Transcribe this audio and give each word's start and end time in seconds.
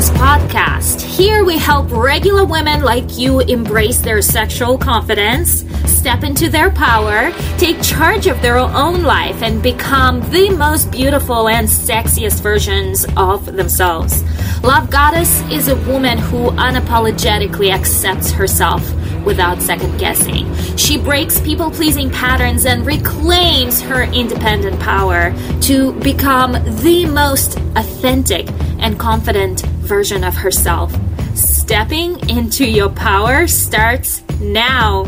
Goddess 0.00 0.18
podcast. 0.18 1.02
Here 1.02 1.44
we 1.44 1.58
help 1.58 1.90
regular 1.90 2.46
women 2.46 2.82
like 2.82 3.18
you 3.18 3.40
embrace 3.40 3.98
their 3.98 4.22
sexual 4.22 4.78
confidence, 4.78 5.66
step 5.84 6.24
into 6.24 6.48
their 6.48 6.70
power, 6.70 7.32
take 7.58 7.82
charge 7.82 8.26
of 8.26 8.40
their 8.40 8.56
own 8.56 9.02
life, 9.02 9.42
and 9.42 9.62
become 9.62 10.20
the 10.30 10.48
most 10.56 10.90
beautiful 10.90 11.50
and 11.50 11.68
sexiest 11.68 12.40
versions 12.40 13.04
of 13.18 13.44
themselves. 13.44 14.22
Love 14.62 14.88
Goddess 14.88 15.42
is 15.50 15.68
a 15.68 15.76
woman 15.90 16.16
who 16.16 16.48
unapologetically 16.52 17.70
accepts 17.70 18.30
herself 18.30 18.82
without 19.24 19.60
second 19.60 19.98
guessing. 19.98 20.54
She 20.76 20.98
breaks 20.98 21.40
people 21.40 21.70
pleasing 21.70 22.10
patterns 22.10 22.66
and 22.66 22.86
reclaims 22.86 23.80
her 23.80 24.04
independent 24.04 24.80
power 24.80 25.34
to 25.62 25.92
become 26.00 26.52
the 26.82 27.06
most 27.06 27.56
authentic 27.76 28.48
and 28.78 28.98
confident 28.98 29.62
version 29.80 30.24
of 30.24 30.34
herself. 30.34 30.94
Stepping 31.34 32.28
into 32.28 32.68
your 32.68 32.88
power 32.90 33.46
starts 33.46 34.22
now. 34.40 35.04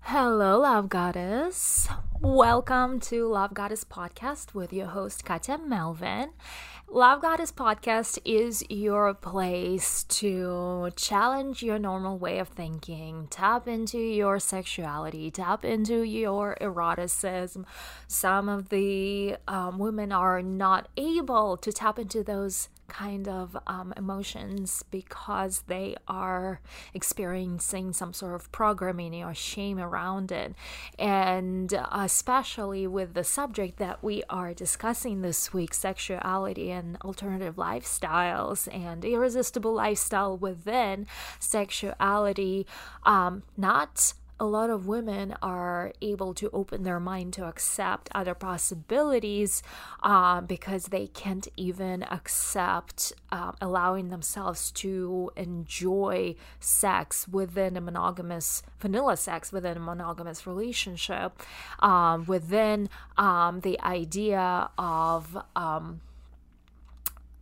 Hello, 0.00 0.58
Love 0.58 0.88
Goddess. 0.88 1.88
Welcome 2.22 3.00
to 3.00 3.26
Love 3.28 3.54
Goddess 3.54 3.82
Podcast 3.82 4.52
with 4.52 4.74
your 4.74 4.88
host, 4.88 5.24
Katya 5.24 5.56
Melvin. 5.56 6.32
Love 6.86 7.22
Goddess 7.22 7.50
podcast 7.50 8.18
is 8.26 8.62
your 8.68 9.14
place 9.14 10.04
to 10.04 10.90
challenge 10.96 11.62
your 11.62 11.78
normal 11.78 12.18
way 12.18 12.38
of 12.38 12.48
thinking, 12.48 13.26
tap 13.30 13.66
into 13.66 13.96
your 13.96 14.38
sexuality, 14.38 15.30
tap 15.30 15.64
into 15.64 16.02
your 16.02 16.58
eroticism. 16.60 17.64
Some 18.06 18.50
of 18.50 18.68
the 18.68 19.36
um, 19.48 19.78
women 19.78 20.12
are 20.12 20.42
not 20.42 20.88
able 20.98 21.56
to 21.56 21.72
tap 21.72 21.98
into 21.98 22.22
those 22.22 22.68
kind 22.90 23.28
of 23.28 23.56
um, 23.66 23.94
emotions 23.96 24.84
because 24.90 25.62
they 25.68 25.96
are 26.06 26.60
experiencing 26.92 27.92
some 27.92 28.12
sort 28.12 28.34
of 28.34 28.50
programming 28.52 29.24
or 29.24 29.34
shame 29.34 29.78
around 29.78 30.30
it. 30.30 30.54
And 30.98 31.72
especially 31.92 32.86
with 32.86 33.14
the 33.14 33.24
subject 33.24 33.78
that 33.78 34.02
we 34.02 34.22
are 34.28 34.52
discussing 34.52 35.22
this 35.22 35.52
week 35.54 35.72
sexuality 35.72 36.70
and 36.70 36.98
alternative 37.02 37.56
lifestyles 37.56 38.68
and 38.74 39.04
irresistible 39.04 39.72
lifestyle 39.72 40.36
within 40.36 41.06
sexuality, 41.38 42.66
um, 43.04 43.42
not 43.56 44.12
a 44.40 44.46
lot 44.46 44.70
of 44.70 44.86
women 44.86 45.34
are 45.42 45.92
able 46.00 46.32
to 46.32 46.48
open 46.50 46.82
their 46.82 46.98
mind 46.98 47.34
to 47.34 47.44
accept 47.44 48.08
other 48.14 48.34
possibilities 48.34 49.62
uh, 50.02 50.40
because 50.40 50.86
they 50.86 51.06
can't 51.06 51.46
even 51.58 52.02
accept 52.04 53.12
uh, 53.30 53.52
allowing 53.60 54.08
themselves 54.08 54.72
to 54.72 55.30
enjoy 55.36 56.34
sex 56.58 57.28
within 57.28 57.76
a 57.76 57.80
monogamous 57.82 58.62
vanilla 58.80 59.16
sex 59.16 59.52
within 59.52 59.76
a 59.76 59.80
monogamous 59.80 60.46
relationship 60.46 61.38
um, 61.80 62.24
within 62.24 62.88
um, 63.18 63.60
the 63.60 63.78
idea 63.82 64.70
of 64.78 65.36
um, 65.54 66.00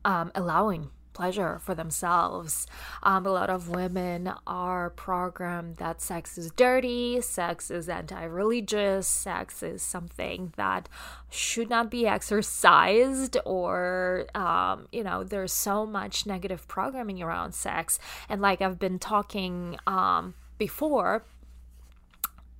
um 0.04 0.32
allowing 0.34 0.90
pleasure 1.18 1.58
for 1.58 1.74
themselves. 1.74 2.68
Um, 3.02 3.26
a 3.26 3.30
lot 3.30 3.50
of 3.50 3.68
women 3.68 4.32
are 4.46 4.90
programmed 4.90 5.78
that 5.78 6.00
sex 6.00 6.38
is 6.38 6.52
dirty, 6.52 7.20
sex 7.20 7.72
is 7.72 7.88
anti 7.88 8.22
religious, 8.22 9.08
sex 9.08 9.60
is 9.64 9.82
something 9.82 10.52
that 10.56 10.88
should 11.28 11.68
not 11.68 11.90
be 11.90 12.06
exercised, 12.06 13.36
or, 13.44 14.26
um, 14.36 14.86
you 14.92 15.02
know, 15.02 15.24
there's 15.24 15.52
so 15.52 15.84
much 15.84 16.24
negative 16.24 16.68
programming 16.68 17.20
around 17.20 17.52
sex. 17.52 17.98
And 18.28 18.40
like 18.40 18.62
I've 18.62 18.78
been 18.78 19.00
talking 19.00 19.76
um, 19.88 20.34
before, 20.56 21.24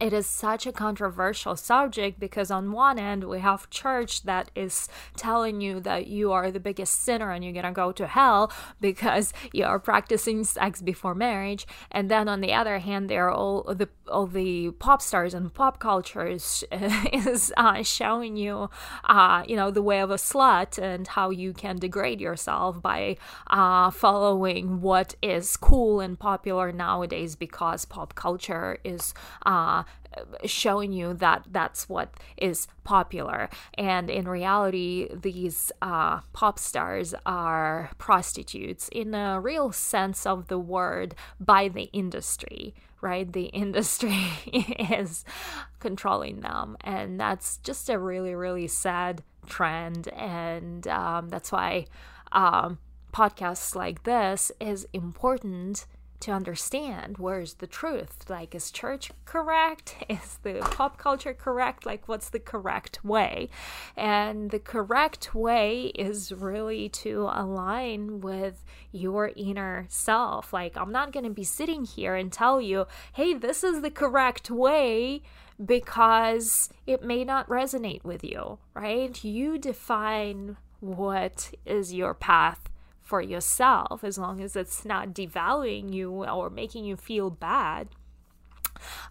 it 0.00 0.12
is 0.12 0.26
such 0.26 0.66
a 0.66 0.72
controversial 0.72 1.56
subject 1.56 2.20
because 2.20 2.50
on 2.50 2.70
one 2.72 2.98
end 2.98 3.24
we 3.24 3.40
have 3.40 3.68
church 3.70 4.22
that 4.22 4.50
is 4.54 4.88
telling 5.16 5.60
you 5.60 5.80
that 5.80 6.06
you 6.06 6.30
are 6.30 6.50
the 6.50 6.60
biggest 6.60 7.02
sinner 7.02 7.32
and 7.32 7.44
you're 7.44 7.52
gonna 7.52 7.72
go 7.72 7.90
to 7.90 8.06
hell 8.06 8.52
because 8.80 9.32
you 9.52 9.64
are 9.64 9.78
practicing 9.78 10.44
sex 10.44 10.80
before 10.80 11.14
marriage. 11.14 11.66
And 11.90 12.08
then 12.10 12.28
on 12.28 12.40
the 12.40 12.52
other 12.52 12.78
hand 12.78 13.10
there 13.10 13.26
are 13.26 13.32
all 13.32 13.62
the 13.74 13.88
all 14.06 14.26
the 14.26 14.70
pop 14.70 15.02
stars 15.02 15.34
and 15.34 15.52
pop 15.52 15.78
culture 15.80 16.26
is, 16.26 16.64
is 17.12 17.52
uh, 17.56 17.82
showing 17.82 18.36
you 18.36 18.70
uh, 19.04 19.42
you 19.46 19.56
know 19.56 19.70
the 19.70 19.82
way 19.82 20.00
of 20.00 20.10
a 20.10 20.14
slut 20.14 20.78
and 20.78 21.08
how 21.08 21.30
you 21.30 21.52
can 21.52 21.76
degrade 21.76 22.20
yourself 22.20 22.80
by 22.80 23.16
uh, 23.48 23.90
following 23.90 24.80
what 24.80 25.14
is 25.22 25.56
cool 25.56 26.00
and 26.00 26.18
popular 26.18 26.72
nowadays 26.72 27.36
because 27.36 27.84
pop 27.84 28.14
culture 28.14 28.78
is 28.84 29.12
uh, 29.44 29.82
showing 30.44 30.92
you 30.92 31.14
that 31.14 31.44
that's 31.50 31.88
what 31.88 32.14
is 32.36 32.66
popular. 32.84 33.48
And 33.74 34.10
in 34.10 34.28
reality, 34.28 35.08
these 35.14 35.70
uh, 35.82 36.20
pop 36.32 36.58
stars 36.58 37.14
are 37.26 37.90
prostitutes 37.98 38.88
in 38.90 39.14
a 39.14 39.40
real 39.40 39.72
sense 39.72 40.26
of 40.26 40.48
the 40.48 40.58
word 40.58 41.14
by 41.38 41.68
the 41.68 41.84
industry, 41.92 42.74
right? 43.00 43.30
The 43.30 43.44
industry 43.46 44.18
is 44.90 45.24
controlling 45.78 46.40
them. 46.40 46.76
And 46.82 47.20
that's 47.20 47.58
just 47.58 47.88
a 47.88 47.98
really, 47.98 48.34
really 48.34 48.66
sad 48.66 49.22
trend. 49.46 50.08
And 50.08 50.86
um, 50.88 51.28
that's 51.28 51.52
why 51.52 51.86
um, 52.32 52.78
podcasts 53.12 53.74
like 53.74 54.04
this 54.04 54.52
is 54.60 54.86
important 54.92 55.86
to 56.20 56.32
understand 56.32 57.18
where's 57.18 57.54
the 57.54 57.66
truth. 57.66 58.28
Like 58.28 58.54
is 58.54 58.70
church 58.70 59.10
correct? 59.24 59.96
Is 60.08 60.38
the 60.42 60.58
pop 60.60 60.98
culture 60.98 61.34
correct? 61.34 61.86
Like 61.86 62.08
what's 62.08 62.30
the 62.30 62.40
correct 62.40 63.04
way? 63.04 63.50
And 63.96 64.50
the 64.50 64.58
correct 64.58 65.34
way 65.34 65.92
is 65.94 66.32
really 66.32 66.88
to 66.90 67.28
align 67.32 68.20
with 68.20 68.64
your 68.90 69.32
inner 69.36 69.86
self. 69.88 70.52
Like 70.52 70.76
i'm 70.76 70.92
not 70.92 71.12
going 71.12 71.24
to 71.24 71.30
be 71.30 71.44
sitting 71.44 71.84
here 71.84 72.14
and 72.14 72.32
tell 72.32 72.60
you 72.60 72.86
hey 73.12 73.34
this 73.34 73.62
is 73.62 73.82
the 73.82 73.90
correct 73.90 74.50
way 74.50 75.22
because 75.64 76.70
it 76.86 77.02
may 77.02 77.24
not 77.24 77.48
resonate 77.48 78.04
with 78.04 78.24
you 78.24 78.58
right? 78.74 79.22
You 79.24 79.58
define 79.58 80.56
what 80.80 81.52
is 81.66 81.92
your 81.92 82.14
path 82.14 82.68
for 83.08 83.22
yourself 83.22 84.04
as 84.04 84.18
long 84.18 84.42
as 84.42 84.54
it's 84.54 84.84
not 84.84 85.14
devaluing 85.14 85.92
you 85.92 86.12
or 86.12 86.50
making 86.50 86.84
you 86.84 86.94
feel 86.94 87.30
bad. 87.30 87.88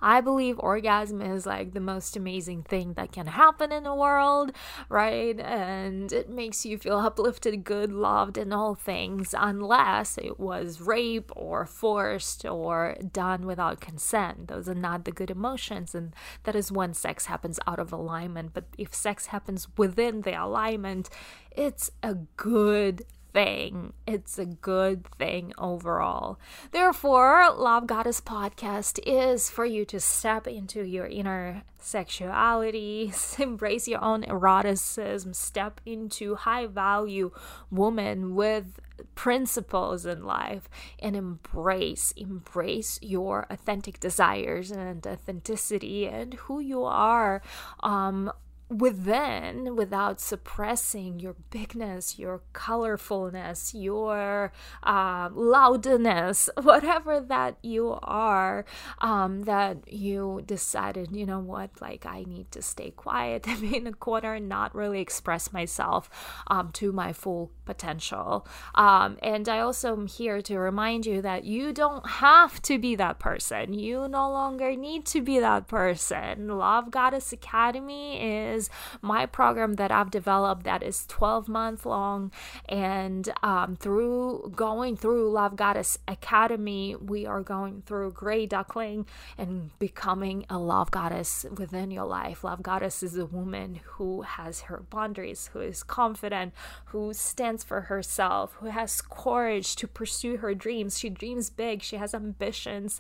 I 0.02 0.22
believe 0.22 0.60
orgasm 0.60 1.22
is 1.22 1.46
like 1.46 1.74
the 1.74 1.80
most 1.80 2.16
amazing 2.16 2.64
thing 2.64 2.94
that 2.94 3.12
can 3.12 3.28
happen 3.28 3.72
in 3.72 3.84
the 3.84 3.96
world, 3.96 4.52
right? 4.88 5.38
And 5.40 6.12
it 6.14 6.30
makes 6.30 6.66
you 6.66 6.78
feel 6.78 6.98
uplifted, 6.98 7.64
good, 7.64 7.92
loved, 7.92 8.38
and 8.38 8.54
all 8.54 8.76
things, 8.76 9.36
unless 9.38 10.18
it 10.18 10.40
was 10.40 10.80
rape 10.80 11.32
or 11.36 11.66
forced 11.66 12.46
or 12.46 12.96
done 13.12 13.46
without 13.46 13.82
consent. 13.82 14.48
Those 14.48 14.70
are 14.70 14.76
not 14.76 15.06
the 15.06 15.12
good 15.12 15.32
emotions, 15.32 15.94
and 15.94 16.16
that 16.44 16.56
is 16.56 16.72
when 16.72 16.94
sex 16.94 17.26
happens 17.26 17.60
out 17.68 17.80
of 17.80 17.92
alignment. 17.92 18.54
But 18.54 18.66
if 18.78 18.94
sex 18.94 19.28
happens 19.28 19.68
within 19.78 20.22
the 20.22 20.42
alignment, 20.42 21.10
it's 21.52 21.92
a 22.04 22.16
good 22.38 23.04
thing. 23.38 23.94
It's 24.08 24.40
a 24.40 24.46
good 24.46 25.06
thing 25.20 25.54
overall. 25.60 26.40
Therefore, 26.72 27.54
Love 27.56 27.86
Goddess 27.86 28.20
podcast 28.20 29.00
is 29.06 29.48
for 29.48 29.64
you 29.64 29.86
to 29.86 30.00
step 30.00 30.48
into 30.48 30.82
your 30.82 31.06
inner 31.06 31.62
sexuality, 31.78 33.14
embrace 33.38 33.88
your 33.88 34.04
own 34.04 34.24
eroticism, 34.24 35.36
step 35.36 35.82
into 35.86 36.34
high 36.34 36.66
value 36.66 37.30
woman 37.70 38.34
with 38.34 38.80
principles 39.14 40.08
in 40.08 40.26
life 40.26 40.68
and 40.98 41.16
embrace 41.16 42.12
embrace 42.18 42.98
your 43.04 43.46
authentic 43.52 44.00
desires 44.00 44.72
and 44.72 45.06
authenticity 45.06 46.08
and 46.08 46.34
who 46.34 46.60
you 46.60 46.84
are 46.84 47.44
um 47.82 48.32
within 48.70 49.76
without 49.76 50.20
suppressing 50.20 51.20
your 51.20 51.36
bigness, 51.50 52.20
your 52.20 52.42
colorfulness, 52.54 53.72
your 53.74 54.52
uh, 54.84 55.30
loudness, 55.34 56.50
whatever 56.62 57.22
that 57.22 57.58
you 57.62 57.98
are, 58.04 58.66
um, 59.00 59.44
that 59.44 59.92
you 59.92 60.44
decided, 60.46 61.16
you 61.16 61.26
know 61.26 61.40
what, 61.40 61.70
like 61.82 62.06
I 62.06 62.24
need 62.24 62.52
to 62.52 62.62
stay 62.62 62.92
quiet 62.92 63.48
and 63.48 63.62
be 63.62 63.78
in 63.78 63.88
a 63.88 63.94
corner 63.94 64.34
and 64.34 64.50
not 64.50 64.76
really 64.76 65.00
express 65.00 65.54
myself 65.54 66.10
um, 66.48 66.72
to 66.74 66.92
my 66.92 67.14
full 67.14 67.52
potential. 67.66 68.46
Um, 68.76 69.18
and 69.24 69.48
I 69.48 69.60
also 69.60 69.94
am 69.94 70.08
here 70.08 70.42
to 70.42 70.60
remind 70.60 71.06
you 71.06 71.22
that 71.22 71.46
you 71.46 71.72
don't 71.72 72.06
have 72.06 72.62
to 72.64 72.78
be 72.78 72.96
that 72.96 73.20
person. 73.20 73.74
You 73.74 74.08
no 74.10 74.30
longer 74.30 74.76
need 74.76 75.06
to 75.08 75.22
be 75.22 75.40
that 75.40 75.68
person. 75.68 76.48
Love 76.50 76.92
Goddess 76.92 77.32
Academy 77.32 78.22
is 78.22 78.57
is 78.58 78.70
my 79.02 79.26
program 79.26 79.76
that 79.76 79.92
I've 79.92 80.12
developed 80.12 80.64
that 80.64 80.84
is 80.84 81.06
12 81.08 81.48
month 81.48 81.86
long. 81.86 82.32
And 82.68 83.32
um, 83.42 83.78
through 83.78 84.52
going 84.56 84.98
through 84.98 85.32
Love 85.32 85.56
Goddess 85.56 85.98
Academy, 86.08 86.96
we 86.96 87.26
are 87.26 87.42
going 87.42 87.84
through 87.86 88.12
Grey 88.12 88.46
Duckling 88.46 89.06
and 89.38 89.78
becoming 89.80 90.46
a 90.50 90.58
love 90.58 90.92
goddess 90.92 91.46
within 91.56 91.92
your 91.92 92.06
life. 92.06 92.44
Love 92.44 92.64
Goddess 92.64 93.04
is 93.04 93.18
a 93.18 93.26
woman 93.26 93.80
who 93.84 94.24
has 94.24 94.62
her 94.62 94.84
boundaries, 94.90 95.52
who 95.54 95.62
is 95.62 95.84
confident, 95.84 96.54
who 96.86 97.14
stands 97.14 97.64
for 97.64 97.82
herself, 97.82 98.58
who 98.60 98.68
has 98.68 99.02
courage 99.02 99.76
to 99.78 99.88
pursue 99.88 100.38
her 100.38 100.54
dreams. 100.56 101.00
She 101.00 101.10
dreams 101.10 101.50
big, 101.50 101.84
she 101.84 101.98
has 101.98 102.14
ambitions 102.14 103.00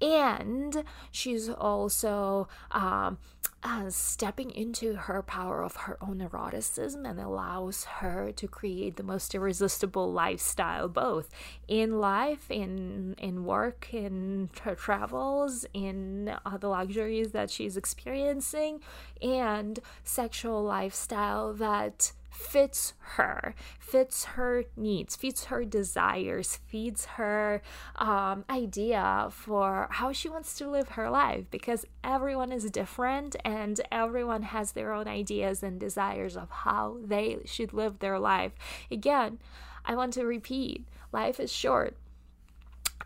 and 0.00 0.84
she's 1.10 1.48
also 1.48 2.48
um, 2.70 3.18
uh, 3.66 3.90
stepping 3.90 4.52
into 4.52 4.94
her 4.94 5.22
power 5.22 5.62
of 5.64 5.74
her 5.74 5.98
own 6.00 6.20
eroticism 6.20 7.04
and 7.04 7.18
allows 7.18 7.82
her 7.84 8.30
to 8.30 8.46
create 8.46 8.94
the 8.94 9.02
most 9.02 9.34
irresistible 9.34 10.12
lifestyle 10.12 10.88
both 10.88 11.28
in 11.66 11.98
life 11.98 12.48
in 12.48 13.16
in 13.18 13.44
work 13.44 13.92
in 13.92 14.48
her 14.62 14.76
travels 14.76 15.66
in 15.74 16.32
uh, 16.46 16.56
the 16.58 16.68
luxuries 16.68 17.32
that 17.32 17.50
she's 17.50 17.76
experiencing 17.76 18.80
and 19.20 19.80
sexual 20.04 20.62
lifestyle 20.62 21.52
that 21.52 22.12
fits 22.36 22.92
her, 23.16 23.54
fits 23.78 24.24
her 24.24 24.64
needs, 24.76 25.16
fits 25.16 25.44
her 25.44 25.64
desires, 25.64 26.58
feeds 26.66 27.06
her 27.16 27.62
um, 27.96 28.44
idea 28.50 29.28
for 29.30 29.88
how 29.90 30.12
she 30.12 30.28
wants 30.28 30.56
to 30.58 30.68
live 30.68 30.90
her 30.90 31.08
life 31.08 31.46
because 31.50 31.86
everyone 32.04 32.52
is 32.52 32.70
different 32.70 33.36
and 33.44 33.80
everyone 33.90 34.42
has 34.42 34.72
their 34.72 34.92
own 34.92 35.08
ideas 35.08 35.62
and 35.62 35.80
desires 35.80 36.36
of 36.36 36.50
how 36.50 36.98
they 37.02 37.38
should 37.46 37.72
live 37.72 37.98
their 37.98 38.18
life. 38.18 38.52
Again, 38.90 39.38
I 39.84 39.94
want 39.94 40.12
to 40.14 40.26
repeat 40.26 40.86
life 41.12 41.40
is 41.40 41.52
short. 41.52 41.96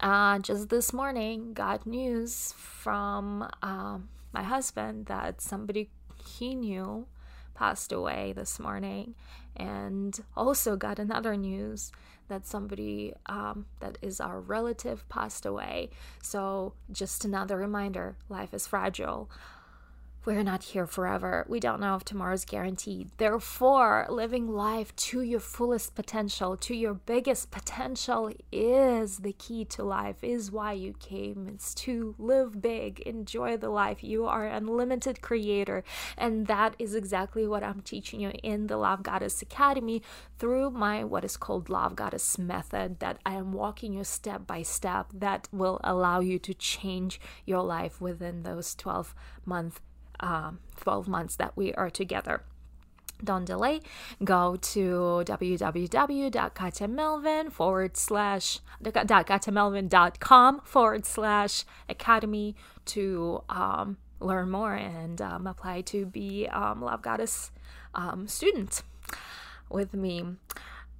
Uh, 0.01 0.39
just 0.41 0.71
this 0.71 0.93
morning, 0.93 1.53
got 1.53 1.87
news 1.87 2.55
from 2.57 3.49
um, 3.63 4.09
my 4.33 4.43
husband 4.43 5.07
that 5.07 5.41
somebody 5.41 5.91
he 6.27 6.55
knew 6.55 7.07
passed 7.61 7.93
away 7.93 8.33
this 8.35 8.59
morning, 8.59 9.15
and 9.55 10.19
also 10.35 10.77
got 10.77 10.99
another 10.99 11.37
news 11.37 11.93
that 12.29 12.47
somebody 12.47 13.13
um, 13.27 13.67
that 13.81 13.99
is 14.01 14.19
our 14.19 14.41
relative 14.41 15.07
passed 15.11 15.45
away. 15.45 15.91
So, 16.23 16.73
just 16.91 17.27
another 17.27 17.59
reminder 17.59 18.17
life 18.31 18.55
is 18.55 18.67
fragile 18.67 19.29
we're 20.27 20.43
not 20.43 20.63
here 20.63 20.87
forever. 20.87 21.47
We 21.49 21.61
don't 21.61 21.81
know 21.81 21.95
if 21.95 22.05
tomorrow's 22.05 22.45
guaranteed. 22.45 23.11
Therefore, 23.17 24.07
living 24.11 24.49
life 24.49 24.95
to 24.97 25.23
your 25.23 25.41
fullest 25.41 25.95
potential, 25.95 26.59
to 26.59 26.75
your 26.75 26.93
biggest 26.93 27.51
potential, 27.51 28.31
is 28.53 29.19
the 29.19 29.33
key 29.33 29.65
to 29.67 29.83
life, 29.83 30.23
is 30.23 30.53
why 30.53 30.75
you 30.75 30.93
came. 30.93 31.49
It's 31.49 31.75
to 31.77 32.15
live 32.19 32.61
big, 32.61 33.01
enjoy 33.01 33.57
the 33.57 33.71
life. 33.71 34.05
You 34.05 34.27
are 34.27 34.47
an 34.47 34.69
unlimited 34.69 35.23
creator. 35.23 35.85
And 36.19 36.47
that 36.49 36.77
is 36.79 36.95
exactly 36.95 37.47
what 37.47 37.65
I'm 37.65 37.81
teaching 37.81 38.21
you 38.21 38.33
in 38.43 38.67
the 38.67 38.77
Love 38.77 39.03
Goddess 39.03 39.41
Academy 39.41 40.03
through 40.39 40.71
my 40.71 41.03
what 41.03 41.25
is 41.25 41.39
called 41.39 41.71
Love 41.71 41.97
Goddess 41.97 42.39
method 42.39 43.01
that 43.01 43.19
I 43.25 43.35
am 43.35 43.53
walking 43.53 43.95
you 43.95 44.05
step 44.05 44.47
by 44.47 44.63
step 44.63 45.07
that 45.15 45.49
will 45.51 45.81
allow 45.83 46.21
you 46.21 46.39
to 46.41 46.53
change 46.53 47.21
your 47.47 47.63
life 47.63 48.03
within 48.03 48.43
those 48.43 48.75
12 48.75 49.15
months 49.47 49.81
um, 50.21 50.61
12 50.81 51.09
months 51.09 51.37
that 51.37 51.57
we 51.57 51.73
are 51.75 51.91
together. 51.91 52.43
Don't 53.23 53.45
delay. 53.45 53.83
Go 54.25 54.57
to 54.57 55.23
www.katyamelvin 55.27 57.53
forward 57.53 57.95
slash 57.97 58.61
katyamelvin.com 58.83 60.61
forward 60.65 61.05
slash 61.05 61.65
academy 61.89 62.57
to 62.87 63.45
um, 63.51 63.99
learn 64.21 64.51
more 64.51 64.75
and 64.75 65.21
um, 65.21 65.47
apply 65.47 65.83
to 65.83 66.07
be 66.07 66.49
um, 66.49 66.81
love 66.81 67.03
goddess 67.03 67.51
um, 67.95 68.27
student 68.27 68.83
with 69.69 69.93
me 69.95 70.25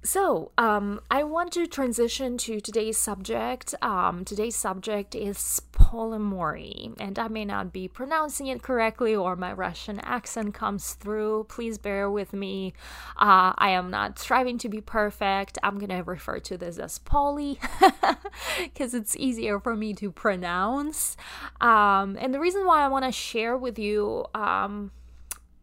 so, 0.03 0.51
um, 0.57 0.99
I 1.11 1.23
want 1.23 1.51
to 1.53 1.67
transition 1.67 2.37
to 2.39 2.59
today's 2.59 2.97
subject. 2.97 3.75
Um, 3.83 4.25
today's 4.25 4.55
subject 4.55 5.13
is 5.13 5.61
polyamory, 5.73 6.95
and 6.99 7.19
I 7.19 7.27
may 7.27 7.45
not 7.45 7.71
be 7.71 7.87
pronouncing 7.87 8.47
it 8.47 8.63
correctly 8.63 9.15
or 9.15 9.35
my 9.35 9.53
Russian 9.53 9.99
accent 9.99 10.55
comes 10.55 10.93
through. 10.93 11.45
Please 11.49 11.77
bear 11.77 12.09
with 12.09 12.33
me. 12.33 12.73
Uh, 13.15 13.53
I 13.55 13.69
am 13.69 13.91
not 13.91 14.17
striving 14.17 14.57
to 14.59 14.69
be 14.69 14.81
perfect. 14.81 15.59
I'm 15.61 15.77
gonna 15.77 16.01
refer 16.01 16.39
to 16.39 16.57
this 16.57 16.79
as 16.79 16.97
poly 16.97 17.59
because 18.63 18.95
it's 18.95 19.15
easier 19.17 19.59
for 19.59 19.75
me 19.75 19.93
to 19.95 20.11
pronounce. 20.11 21.15
Um, 21.59 22.17
and 22.19 22.33
the 22.33 22.39
reason 22.39 22.65
why 22.65 22.83
I 22.83 22.87
want 22.87 23.05
to 23.05 23.11
share 23.11 23.55
with 23.55 23.77
you 23.77 24.25
um, 24.33 24.89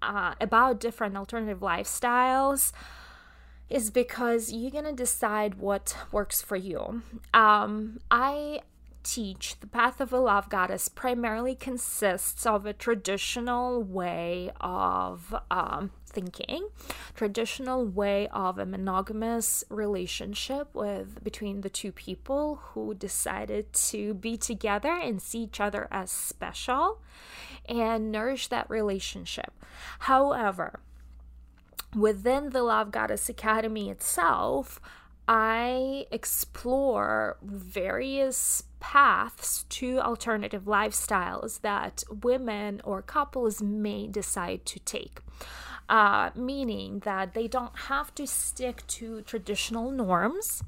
uh, 0.00 0.34
about 0.40 0.78
different 0.78 1.16
alternative 1.16 1.58
lifestyles 1.58 2.72
is 3.70 3.90
because 3.90 4.52
you're 4.52 4.70
gonna 4.70 4.92
decide 4.92 5.56
what 5.56 5.96
works 6.10 6.40
for 6.40 6.56
you. 6.56 7.02
Um, 7.34 8.00
I 8.10 8.60
teach 9.02 9.58
the 9.60 9.66
path 9.66 10.00
of 10.00 10.12
a 10.12 10.18
love 10.18 10.50
goddess 10.50 10.88
primarily 10.88 11.54
consists 11.54 12.44
of 12.44 12.66
a 12.66 12.72
traditional 12.72 13.82
way 13.82 14.50
of 14.60 15.34
um, 15.50 15.90
thinking 16.04 16.68
traditional 17.14 17.86
way 17.86 18.28
of 18.28 18.58
a 18.58 18.66
monogamous 18.66 19.64
relationship 19.70 20.74
with 20.74 21.22
between 21.22 21.60
the 21.62 21.70
two 21.70 21.92
people 21.92 22.56
who 22.56 22.94
decided 22.94 23.72
to 23.72 24.14
be 24.14 24.36
together 24.36 24.92
and 24.92 25.22
see 25.22 25.44
each 25.44 25.60
other 25.60 25.88
as 25.90 26.10
special 26.10 27.00
and 27.66 28.10
nourish 28.12 28.48
that 28.48 28.68
relationship 28.68 29.52
however 30.00 30.80
within 31.94 32.50
the 32.50 32.62
Love 32.62 32.90
Goddess 32.90 33.28
Academy 33.28 33.90
itself, 33.90 34.80
I 35.26 36.06
explore 36.10 37.36
various 37.42 38.62
paths 38.80 39.64
to 39.68 40.00
alternative 40.00 40.64
lifestyles 40.64 41.60
that 41.60 42.02
women 42.22 42.80
or 42.82 43.02
couples 43.02 43.60
may 43.60 44.06
decide 44.06 44.64
to 44.66 44.78
take. 44.80 45.20
Uh, 45.90 46.30
meaning 46.34 46.98
that 47.00 47.32
they 47.32 47.48
don't 47.48 47.74
have 47.88 48.14
to 48.14 48.26
stick 48.26 48.86
to 48.86 49.22
traditional 49.22 49.90
norms. 49.90 50.62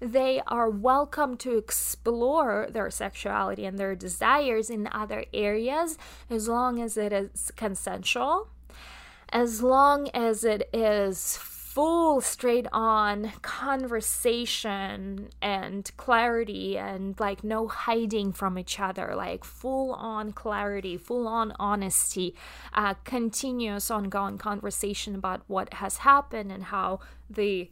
They 0.00 0.40
are 0.48 0.68
welcome 0.68 1.36
to 1.38 1.56
explore 1.56 2.66
their 2.68 2.90
sexuality 2.90 3.66
and 3.66 3.78
their 3.78 3.94
desires 3.94 4.70
in 4.70 4.88
other 4.90 5.26
areas 5.32 5.96
as 6.28 6.48
long 6.48 6.80
as 6.80 6.96
it 6.96 7.12
is 7.12 7.52
consensual 7.54 8.48
as 9.34 9.62
long 9.62 10.08
as 10.14 10.44
it 10.44 10.68
is 10.72 11.36
full 11.74 12.20
straight 12.20 12.68
on 12.72 13.32
conversation 13.42 15.28
and 15.42 15.90
clarity 15.96 16.78
and 16.78 17.18
like 17.18 17.42
no 17.42 17.66
hiding 17.66 18.32
from 18.32 18.56
each 18.56 18.78
other 18.78 19.12
like 19.16 19.42
full 19.42 19.92
on 19.94 20.32
clarity 20.32 20.96
full 20.96 21.26
on 21.26 21.52
honesty 21.58 22.32
uh, 22.74 22.94
continuous 23.02 23.90
ongoing 23.90 24.38
conversation 24.38 25.16
about 25.16 25.42
what 25.48 25.74
has 25.74 25.96
happened 25.96 26.52
and 26.52 26.62
how 26.62 27.00
the 27.34 27.68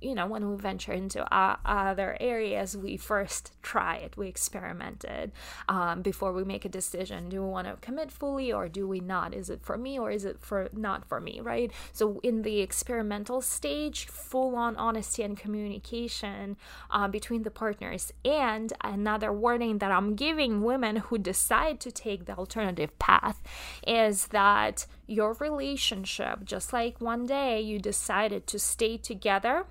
you 0.00 0.14
know 0.14 0.26
when 0.26 0.48
we 0.50 0.56
venture 0.56 0.92
into 0.92 1.24
other 1.32 2.16
areas 2.20 2.76
we 2.76 2.96
first 2.96 3.52
try 3.62 3.96
it 3.96 4.16
we 4.16 4.28
experiment 4.28 5.04
it 5.04 5.32
um, 5.68 6.02
before 6.02 6.32
we 6.32 6.44
make 6.44 6.64
a 6.64 6.68
decision 6.68 7.28
do 7.28 7.42
we 7.42 7.48
want 7.48 7.66
to 7.66 7.76
commit 7.80 8.10
fully 8.10 8.52
or 8.52 8.68
do 8.68 8.86
we 8.86 9.00
not? 9.00 9.34
Is 9.34 9.50
it 9.50 9.62
for 9.62 9.76
me 9.76 9.98
or 9.98 10.10
is 10.10 10.24
it 10.24 10.38
for 10.40 10.68
not 10.72 11.04
for 11.04 11.20
me 11.20 11.40
right? 11.40 11.70
So 11.92 12.20
in 12.22 12.42
the 12.42 12.60
experimental 12.60 13.40
stage 13.40 14.06
full 14.06 14.56
on 14.56 14.76
honesty 14.76 15.22
and 15.22 15.36
communication 15.36 16.56
uh, 16.90 17.08
between 17.08 17.42
the 17.42 17.50
partners. 17.50 18.12
And 18.24 18.72
another 18.82 19.32
warning 19.32 19.78
that 19.78 19.90
i'm 19.90 20.14
giving 20.14 20.62
women 20.62 20.96
who 20.96 21.18
decide 21.18 21.80
to 21.80 21.90
take 21.90 22.24
the 22.24 22.36
alternative 22.36 22.98
path 22.98 23.42
is 23.86 24.28
that 24.28 24.86
your 25.10 25.32
relationship, 25.40 26.44
just 26.44 26.72
like 26.72 27.00
one 27.00 27.26
day 27.26 27.60
you 27.60 27.80
decided 27.80 28.46
to 28.46 28.58
stay 28.60 28.79
together 28.98 29.64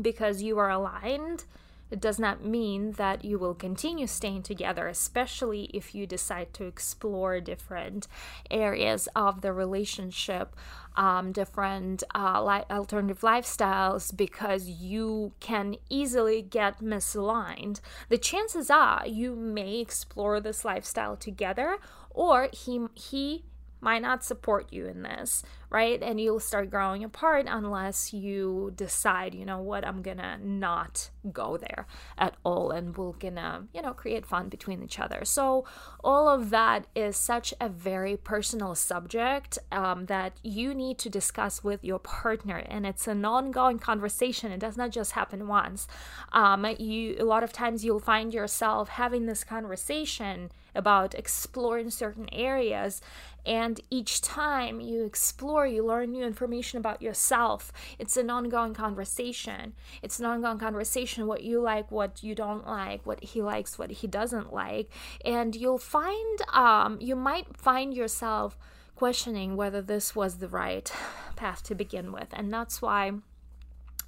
because 0.00 0.42
you 0.42 0.58
are 0.58 0.70
aligned, 0.70 1.44
it 1.90 2.00
does 2.00 2.18
not 2.20 2.44
mean 2.44 2.92
that 2.92 3.24
you 3.24 3.36
will 3.36 3.54
continue 3.54 4.06
staying 4.06 4.42
together, 4.44 4.86
especially 4.86 5.64
if 5.74 5.92
you 5.94 6.06
decide 6.06 6.54
to 6.54 6.64
explore 6.64 7.40
different 7.40 8.06
areas 8.48 9.08
of 9.16 9.40
the 9.40 9.52
relationship, 9.52 10.54
um, 10.96 11.32
different 11.32 12.04
uh, 12.14 12.42
li- 12.44 12.64
alternative 12.70 13.22
lifestyles, 13.22 14.16
because 14.16 14.68
you 14.68 15.32
can 15.40 15.76
easily 15.88 16.42
get 16.42 16.80
misaligned. 16.80 17.80
The 18.08 18.18
chances 18.18 18.70
are 18.70 19.04
you 19.06 19.34
may 19.34 19.80
explore 19.80 20.40
this 20.40 20.64
lifestyle 20.64 21.16
together, 21.16 21.78
or 22.10 22.48
he 22.52 22.86
he 22.94 23.42
might 23.80 24.02
not 24.02 24.24
support 24.24 24.72
you 24.72 24.86
in 24.86 25.02
this, 25.02 25.42
right? 25.70 26.02
And 26.02 26.20
you'll 26.20 26.40
start 26.40 26.70
growing 26.70 27.04
apart 27.04 27.46
unless 27.48 28.12
you 28.12 28.72
decide, 28.74 29.34
you 29.34 29.44
know 29.44 29.60
what, 29.60 29.86
I'm 29.86 30.02
gonna 30.02 30.38
not 30.42 31.10
go 31.32 31.56
there 31.56 31.86
at 32.18 32.34
all 32.44 32.70
and 32.70 32.96
we're 32.96 33.12
gonna, 33.12 33.66
you 33.74 33.82
know, 33.82 33.92
create 33.92 34.26
fun 34.26 34.48
between 34.48 34.82
each 34.82 34.98
other. 34.98 35.24
So, 35.24 35.64
all 36.02 36.28
of 36.28 36.50
that 36.50 36.86
is 36.94 37.16
such 37.16 37.52
a 37.60 37.68
very 37.68 38.16
personal 38.16 38.74
subject 38.74 39.58
um, 39.70 40.06
that 40.06 40.38
you 40.42 40.74
need 40.74 40.98
to 40.98 41.10
discuss 41.10 41.62
with 41.62 41.84
your 41.84 41.98
partner, 41.98 42.56
and 42.56 42.86
it's 42.86 43.06
an 43.06 43.24
ongoing 43.24 43.78
conversation. 43.78 44.52
It 44.52 44.60
does 44.60 44.76
not 44.76 44.90
just 44.90 45.12
happen 45.12 45.46
once. 45.46 45.86
Um, 46.32 46.66
you, 46.78 47.16
a 47.18 47.24
lot 47.24 47.44
of 47.44 47.52
times, 47.52 47.84
you'll 47.84 48.00
find 48.00 48.32
yourself 48.32 48.88
having 48.88 49.26
this 49.26 49.44
conversation 49.44 50.50
about 50.74 51.14
exploring 51.14 51.90
certain 51.90 52.28
areas 52.32 53.00
and 53.46 53.80
each 53.90 54.20
time 54.20 54.80
you 54.80 55.04
explore, 55.04 55.66
you 55.66 55.84
learn 55.84 56.12
new 56.12 56.24
information 56.24 56.78
about 56.78 57.02
yourself. 57.02 57.72
It's 57.98 58.16
an 58.16 58.30
ongoing 58.30 58.74
conversation. 58.74 59.74
It's 60.02 60.18
an 60.18 60.26
ongoing 60.26 60.58
conversation 60.58 61.26
what 61.26 61.42
you 61.42 61.60
like, 61.60 61.90
what 61.90 62.22
you 62.22 62.34
don't 62.34 62.66
like, 62.66 63.04
what 63.06 63.22
he 63.22 63.42
likes, 63.42 63.78
what 63.78 63.90
he 63.90 64.06
doesn't 64.06 64.52
like. 64.52 64.90
And 65.24 65.54
you'll 65.54 65.78
find, 65.78 66.40
um, 66.52 66.98
you 67.00 67.16
might 67.16 67.56
find 67.56 67.94
yourself 67.94 68.58
questioning 68.94 69.56
whether 69.56 69.80
this 69.80 70.14
was 70.14 70.38
the 70.38 70.48
right 70.48 70.92
path 71.36 71.62
to 71.64 71.74
begin 71.74 72.12
with. 72.12 72.28
And 72.32 72.52
that's 72.52 72.82
why 72.82 73.12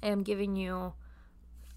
I 0.01 0.07
am 0.07 0.23
giving 0.23 0.55
you 0.55 0.93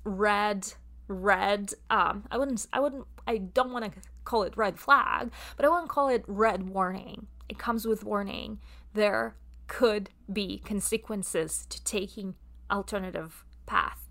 red 0.04 0.72
red 1.08 1.72
um 1.90 2.24
i 2.30 2.38
wouldn't 2.38 2.66
i 2.72 2.80
wouldn't 2.80 3.06
i 3.26 3.36
don't 3.36 3.72
want 3.72 3.84
to 3.84 4.00
call 4.24 4.42
it 4.42 4.56
red 4.56 4.78
flag 4.78 5.30
but 5.56 5.64
i 5.64 5.68
wouldn't 5.68 5.88
call 5.88 6.08
it 6.08 6.24
red 6.26 6.68
warning 6.68 7.26
it 7.48 7.58
comes 7.58 7.86
with 7.86 8.04
warning. 8.04 8.58
There 8.94 9.36
could 9.66 10.10
be 10.32 10.58
consequences 10.64 11.66
to 11.68 11.82
taking 11.84 12.34
alternative 12.70 13.44
path 13.66 14.06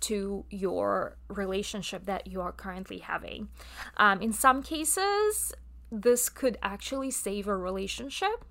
to 0.00 0.44
your 0.50 1.16
relationship 1.28 2.06
that 2.06 2.26
you 2.26 2.40
are 2.40 2.52
currently 2.52 2.98
having. 2.98 3.48
Um, 3.96 4.20
in 4.20 4.32
some 4.32 4.62
cases, 4.62 5.52
this 5.90 6.28
could 6.28 6.58
actually 6.62 7.10
save 7.10 7.48
a 7.48 7.56
relationship. 7.56 8.44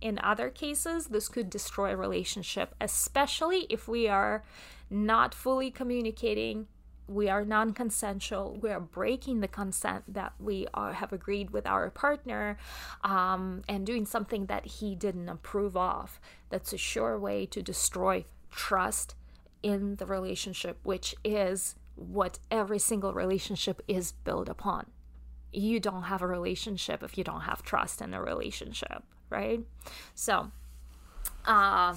In 0.00 0.18
other 0.22 0.50
cases, 0.50 1.06
this 1.06 1.28
could 1.28 1.48
destroy 1.48 1.92
a 1.92 1.96
relationship, 1.96 2.74
especially 2.80 3.66
if 3.70 3.86
we 3.86 4.08
are 4.08 4.42
not 4.90 5.34
fully 5.34 5.70
communicating 5.70 6.66
we 7.08 7.28
are 7.28 7.44
non-consensual. 7.44 8.58
We 8.62 8.70
are 8.70 8.80
breaking 8.80 9.40
the 9.40 9.48
consent 9.48 10.04
that 10.12 10.32
we 10.38 10.66
are, 10.72 10.92
have 10.94 11.12
agreed 11.12 11.50
with 11.50 11.66
our 11.66 11.90
partner 11.90 12.56
um, 13.04 13.62
and 13.68 13.84
doing 13.86 14.06
something 14.06 14.46
that 14.46 14.66
he 14.66 14.94
didn't 14.94 15.28
approve 15.28 15.76
of. 15.76 16.20
That's 16.50 16.72
a 16.72 16.78
sure 16.78 17.18
way 17.18 17.46
to 17.46 17.62
destroy 17.62 18.24
trust 18.50 19.14
in 19.62 19.96
the 19.96 20.06
relationship 20.06 20.78
which 20.82 21.14
is 21.24 21.76
what 21.94 22.38
every 22.50 22.78
single 22.78 23.12
relationship 23.12 23.80
is 23.86 24.12
built 24.12 24.48
upon. 24.48 24.86
You 25.52 25.78
don't 25.80 26.04
have 26.04 26.22
a 26.22 26.26
relationship 26.26 27.02
if 27.02 27.16
you 27.16 27.24
don't 27.24 27.42
have 27.42 27.62
trust 27.62 28.00
in 28.00 28.14
a 28.14 28.22
relationship 28.22 29.04
right? 29.32 29.60
So 30.14 30.50
uh 31.46 31.96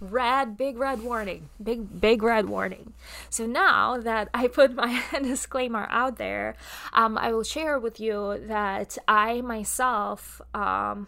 red 0.00 0.56
big 0.56 0.78
red 0.78 1.02
warning 1.02 1.50
big 1.62 2.00
big 2.00 2.22
red 2.22 2.48
warning. 2.48 2.94
So 3.28 3.46
now 3.46 3.98
that 3.98 4.28
i 4.32 4.48
put 4.48 4.74
my 4.74 5.02
disclaimer 5.22 5.86
out 5.90 6.16
there 6.16 6.56
um, 6.92 7.18
i 7.18 7.32
will 7.32 7.44
share 7.44 7.78
with 7.78 8.00
you 8.00 8.40
that 8.46 8.96
i 9.06 9.40
myself 9.42 10.40
um, 10.54 11.06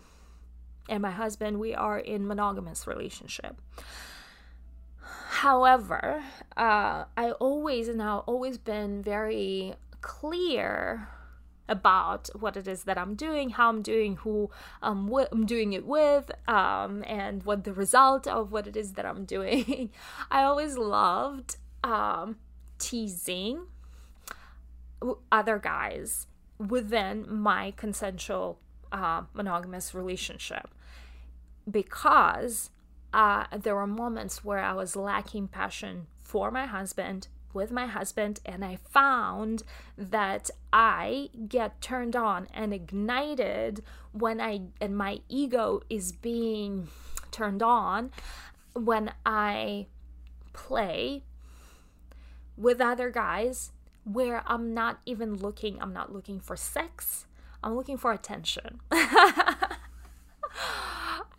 and 0.89 1.01
my 1.01 1.11
husband 1.11 1.59
we 1.59 1.75
are 1.75 1.99
in 1.99 2.27
monogamous 2.27 2.87
relationship. 2.87 3.57
However 5.31 6.23
uh, 6.57 7.05
i 7.17 7.31
always 7.41 7.89
now 7.89 8.25
always 8.27 8.59
been 8.59 9.03
very 9.03 9.75
clear 10.03 11.09
about 11.73 12.29
what 12.39 12.57
it 12.57 12.69
is 12.69 12.85
that 12.85 12.99
I'm 12.99 13.15
doing, 13.15 13.51
how 13.51 13.69
I'm 13.69 13.83
doing, 13.83 14.17
who 14.17 14.51
um, 14.83 15.11
wh- 15.11 15.27
I'm 15.33 15.47
doing 15.47 15.73
it 15.73 15.85
with, 15.87 16.31
um, 16.47 17.03
and 17.07 17.43
what 17.43 17.65
the 17.65 17.73
result 17.73 18.27
of 18.27 18.53
what 18.53 18.67
it 18.67 18.77
is 18.77 18.93
that 18.93 19.07
I'm 19.07 19.25
doing. 19.25 19.91
I 20.31 20.45
always 20.45 20.77
loved 20.77 21.57
um, 21.83 22.37
teasing 22.79 23.67
other 25.33 25.59
guys 25.59 26.27
within 26.59 27.27
my 27.29 27.73
consensual 27.77 28.61
uh, 28.93 29.23
monogamous 29.35 29.95
relationship 29.95 30.69
because 31.69 32.71
uh, 33.13 33.47
there 33.57 33.75
were 33.75 33.87
moments 33.87 34.45
where 34.45 34.61
I 34.61 34.73
was 34.75 34.97
lacking 34.97 35.49
passion 35.49 36.07
for 36.23 36.51
my 36.51 36.67
husband 36.67 37.29
with 37.53 37.71
my 37.71 37.87
husband 37.87 38.41
and 38.45 38.65
I 38.65 38.77
found 38.77 39.63
that 39.97 40.51
I 40.73 41.31
get 41.49 41.81
turned 41.81 42.17
on 42.17 42.49
and 42.53 42.73
ignited 42.73 43.83
when 44.13 44.41
I 44.41 44.63
and 44.81 44.97
my 44.97 45.21
ego 45.29 45.83
is 45.89 46.13
being 46.13 46.89
turned 47.31 47.63
on 47.63 48.11
when 48.75 49.13
I 49.25 49.87
play 50.53 51.25
with 52.57 52.81
other 52.81 53.11
guys 53.11 53.73
where 54.05 54.43
I'm 54.47 54.75
not 54.75 55.01
even 55.07 55.37
looking 55.37 55.81
I'm 55.81 55.93
not 55.93 56.13
looking 56.13 56.41
for 56.41 56.57
sex 56.57 57.27
I'm 57.63 57.77
looking 57.77 57.97
for 57.97 58.13
attention. 58.13 58.81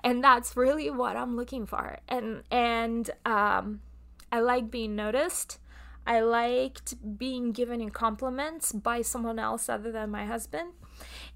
And 0.03 0.23
that's 0.23 0.57
really 0.57 0.89
what 0.89 1.15
I'm 1.15 1.35
looking 1.35 1.65
for. 1.65 1.97
And 2.09 2.43
and 2.51 3.09
um 3.25 3.81
I 4.31 4.41
like 4.41 4.69
being 4.69 4.95
noticed 4.95 5.59
I 6.05 6.21
liked 6.21 7.17
being 7.17 7.51
given 7.51 7.89
compliments 7.89 8.71
by 8.71 9.01
someone 9.01 9.39
else 9.39 9.69
other 9.69 9.91
than 9.91 10.11
my 10.11 10.25
husband. 10.25 10.73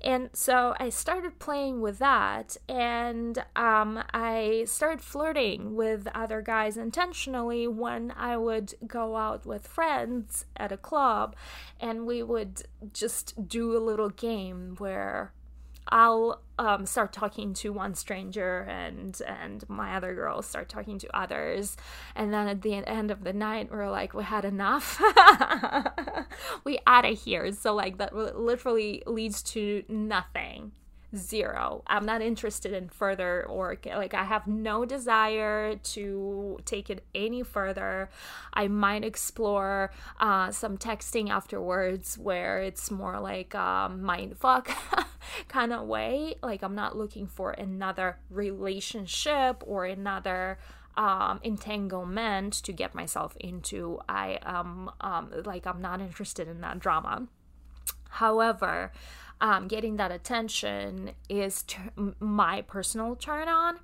And 0.02 0.30
so 0.34 0.76
I 0.80 0.90
started 0.90 1.40
playing 1.40 1.82
with 1.82 1.98
that, 2.00 2.58
and 2.70 3.44
um, 3.56 4.04
I 4.14 4.66
started 4.68 5.02
flirting 5.02 5.76
with 5.76 6.08
other 6.14 6.42
guys 6.42 6.78
intentionally 6.78 7.68
when 7.68 8.14
I 8.16 8.38
would 8.38 8.76
go 8.86 9.16
out 9.16 9.46
with 9.46 9.68
friends 9.68 10.46
at 10.56 10.72
a 10.72 10.78
club, 10.78 11.36
and 11.80 12.06
we 12.06 12.22
would 12.22 12.64
just 12.94 13.48
do 13.48 13.76
a 13.76 13.80
little 13.84 14.10
game 14.10 14.76
where 14.78 15.34
I'll 15.90 16.42
um, 16.60 16.86
start 16.86 17.14
talking 17.14 17.54
to 17.56 17.72
one 17.72 17.96
stranger 17.96 18.66
and 18.70 19.20
and 19.26 19.68
my 19.70 19.96
other 19.96 20.16
girls 20.16 20.46
start 20.46 20.70
talking 20.70 20.98
to 21.00 21.18
others. 21.18 21.78
And 22.16 22.34
then 22.34 22.48
at 22.48 22.62
the 22.62 22.74
end 22.74 23.12
of 23.12 23.24
the 23.24 23.34
night 23.34 23.72
we're 23.72 23.90
like 23.90 24.14
we 24.14 24.24
had 24.24 24.46
enough. 24.46 25.02
We 26.64 26.80
out 26.86 27.06
of 27.06 27.20
here. 27.20 27.52
So 27.52 27.74
like 27.74 27.98
that 27.98 28.16
literally 28.16 29.04
leads 29.06 29.42
to 29.44 29.84
nothing 29.88 30.72
zero. 31.16 31.84
I'm 31.88 32.06
not 32.06 32.22
interested 32.22 32.74
in 32.74 32.90
further 32.90 33.46
or 33.46 33.78
like 33.86 34.14
i 34.14 34.26
have 34.26 34.46
no 34.46 34.84
desire 34.84 35.76
to 35.76 36.60
take 36.66 36.90
it 36.90 37.04
any 37.16 37.44
further. 37.44 38.10
I 38.54 38.68
might 38.68 39.06
explore 39.06 39.92
uh, 40.20 40.52
some 40.52 40.78
texting 40.78 41.30
afterwards 41.30 42.18
where 42.18 42.60
it's 42.60 42.92
more 42.92 43.20
like 43.20 43.56
um, 43.56 44.02
mind 44.04 44.38
fuck 44.38 44.70
kind 45.48 45.72
of 45.72 45.88
way. 45.88 46.36
Like 46.44 46.62
i'm 46.62 46.76
not 46.76 46.98
looking 46.98 47.28
for 47.28 47.52
another 47.52 48.18
relationship 48.30 49.64
or 49.66 49.86
another 49.86 50.60
um, 50.98 51.40
entanglement 51.44 52.54
to 52.54 52.74
get 52.74 52.96
myself 52.96 53.38
into. 53.40 54.00
I 54.10 54.40
am 54.44 54.90
um, 55.00 55.32
like 55.46 55.66
i'm 55.66 55.82
not 55.82 56.02
interested 56.02 56.50
in 56.50 56.60
that 56.62 56.80
drama. 56.80 57.28
However 58.10 58.92
um, 59.42 59.68
getting 59.68 59.98
that 59.98 60.12
attention 60.12 61.12
is 61.30 61.64
my 62.20 62.62
personal 62.62 63.16
turn 63.16 63.48
on. 63.48 63.80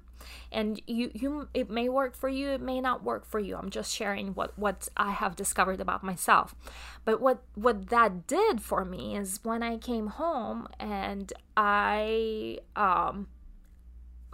And 0.53 0.81
you 0.87 1.11
you 1.13 1.49
it 1.53 1.69
may 1.69 1.89
work 1.89 2.15
for 2.15 2.29
you 2.29 2.47
it 2.51 2.61
may 2.61 2.79
not 2.79 3.03
work 3.03 3.25
for 3.25 3.39
you. 3.39 3.57
I'm 3.57 3.69
just 3.69 3.93
sharing 3.93 4.33
what 4.33 4.57
what 4.57 4.87
i 4.95 5.11
have 5.11 5.35
discovered 5.35 5.81
about 5.81 6.01
myself. 6.01 6.55
But 7.03 7.19
what 7.19 7.43
what 7.55 7.89
that 7.89 8.25
did 8.25 8.61
for 8.61 8.85
me 8.85 9.17
is 9.17 9.41
when 9.43 9.61
i 9.61 9.77
came 9.77 10.07
home 10.07 10.69
and 10.79 11.33
i 11.57 12.59
um 12.77 13.27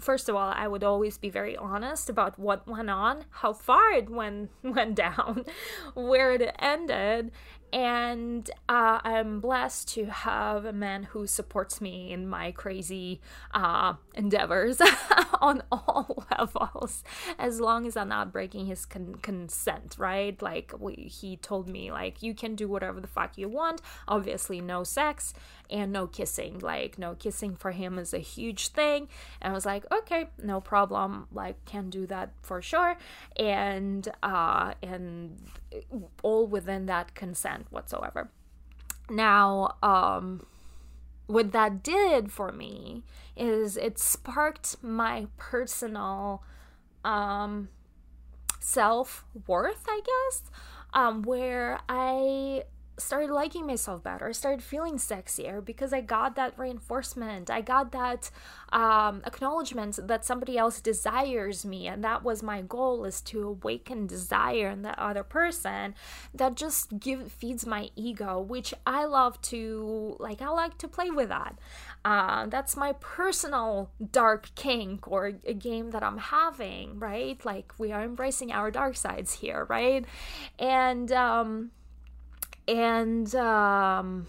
first 0.02 0.30
of 0.30 0.36
all, 0.36 0.52
I 0.56 0.68
would 0.68 0.84
always 0.84 1.18
be 1.18 1.30
very 1.30 1.56
honest 1.58 2.10
about 2.10 2.40
what 2.40 2.68
went 2.68 2.90
on, 2.90 3.26
how 3.30 3.54
far 3.54 3.92
it 3.92 4.10
went 4.10 4.50
went 4.64 4.96
down, 4.96 5.46
where 5.94 6.32
it 6.32 6.56
ended, 6.60 7.32
and 7.72 8.50
uh, 8.68 9.00
I'm 9.04 9.40
blessed 9.40 9.90
to 9.90 10.06
have 10.06 10.66
a 10.66 10.74
man 10.74 11.04
who 11.04 11.28
supports 11.28 11.80
me 11.82 12.12
in 12.12 12.28
my 12.28 12.52
crazy 12.52 13.22
uh, 13.54 13.94
endeavors 14.16 14.82
on 15.42 15.62
all 15.72 16.26
levels, 16.38 17.04
as 17.38 17.60
long 17.60 17.86
as 17.86 17.96
I'm 17.96 18.10
not 18.10 18.32
breaking 18.32 18.66
his 18.66 18.86
con- 18.86 19.16
consent, 19.22 19.96
right? 19.98 20.40
Like 20.42 20.74
we, 20.80 20.94
he 20.94 21.38
told 21.38 21.70
me, 21.70 21.92
like 21.92 22.24
you 22.24 22.34
can 22.34 22.56
do 22.56 22.68
whatever 22.68 23.00
the 23.00 23.08
fuck 23.08 23.38
you 23.38 23.48
want. 23.48 23.82
Obviously, 24.08 24.62
no 24.62 24.84
sex 24.84 25.34
and 25.70 25.92
no 25.92 26.08
kissing. 26.08 26.60
Like 26.60 26.98
no 26.98 27.16
kissing 27.16 27.56
for 27.56 27.72
him 27.72 28.00
is 28.00 28.14
a 28.14 28.20
huge 28.20 28.70
thing. 28.70 29.08
And 29.42 29.52
I 29.52 29.54
was 29.54 29.66
like, 29.66 29.86
okay, 29.92 30.30
no 30.42 30.60
problem. 30.60 31.28
Like 31.32 31.64
can 31.66 31.90
do 31.90 32.08
that 32.08 32.32
for 32.42 32.62
sure. 32.62 32.98
And 33.38 34.08
uh, 34.24 34.74
and 34.82 35.38
all 36.24 36.48
within 36.48 36.88
that 36.88 37.14
consent 37.14 37.59
whatsoever. 37.70 38.30
Now, 39.10 39.76
um, 39.82 40.46
what 41.28 41.52
that 41.52 41.84
did 41.84 42.32
for 42.32 42.52
me 42.52 43.04
is 43.36 43.78
it 43.78 44.00
sparked 44.00 44.82
my 44.84 45.28
personal 45.38 46.44
um, 47.06 47.70
self 48.60 49.26
worth, 49.48 49.86
I 49.88 50.02
guess, 50.06 50.44
um, 50.94 51.24
where 51.24 51.80
I 51.88 52.64
started 53.00 53.32
liking 53.32 53.66
myself 53.66 54.04
better. 54.04 54.28
I 54.28 54.32
started 54.32 54.62
feeling 54.62 54.96
sexier 54.96 55.64
because 55.64 55.94
I 55.94 56.02
got 56.02 56.36
that 56.36 56.58
reinforcement. 56.58 57.50
I 57.50 57.62
got 57.62 57.92
that 57.92 58.30
um, 58.72 59.22
acknowledgement 59.26 60.00
that 60.08 60.26
somebody 60.26 60.58
else 60.58 60.82
desires 60.82 61.66
me, 61.66 61.88
and 61.88 62.04
that 62.04 62.24
was 62.24 62.44
my 62.44 62.62
goal: 62.62 63.06
is 63.06 63.22
to 63.22 63.44
awaken 63.44 64.08
desire 64.08 64.70
in 64.70 64.84
that 64.84 65.00
other 65.00 65.24
person. 65.24 65.96
That 66.34 66.56
just 66.56 67.00
give 67.00 67.32
feeds 67.32 67.66
my 67.66 67.90
ego, 67.96 68.40
which 68.40 68.74
I 68.86 69.06
love 69.06 69.42
to 69.44 70.16
like. 70.20 70.42
I 70.42 70.50
like 70.50 70.78
to 70.80 70.88
play 70.88 71.10
with 71.10 71.30
that. 71.30 71.58
Uh, 72.06 72.46
that's 72.48 72.78
my 72.78 72.94
personal 73.00 73.92
dark 74.12 74.54
kink 74.56 75.08
or 75.12 75.34
a 75.46 75.54
game 75.54 75.92
that 75.92 76.04
I'm 76.04 76.18
having, 76.18 77.00
right? 77.00 77.44
Like 77.44 77.74
we 77.78 77.92
are 77.92 78.04
embracing 78.04 78.52
our 78.52 78.72
dark 78.72 78.96
sides 78.96 79.34
here, 79.34 79.66
right? 79.70 80.06
And 80.58 81.12
um, 81.12 81.72
and 82.70 83.34
um 83.34 84.28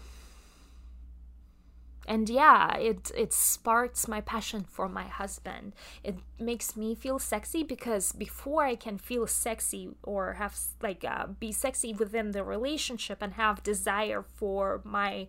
and 2.07 2.27
yeah 2.27 2.75
it 2.77 3.11
it 3.15 3.31
sparks 3.31 4.07
my 4.07 4.19
passion 4.19 4.65
for 4.67 4.89
my 4.89 5.03
husband 5.03 5.73
it 6.03 6.15
makes 6.39 6.75
me 6.75 6.95
feel 6.95 7.19
sexy 7.19 7.61
because 7.63 8.11
before 8.13 8.63
i 8.63 8.75
can 8.75 8.97
feel 8.97 9.27
sexy 9.27 9.89
or 10.03 10.33
have 10.33 10.57
like 10.81 11.05
uh, 11.07 11.27
be 11.39 11.51
sexy 11.51 11.93
within 11.93 12.31
the 12.31 12.43
relationship 12.43 13.19
and 13.21 13.33
have 13.33 13.61
desire 13.61 14.23
for 14.23 14.81
my 14.83 15.27